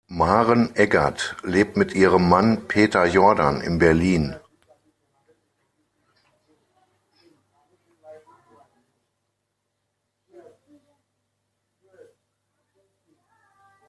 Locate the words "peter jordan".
2.67-3.61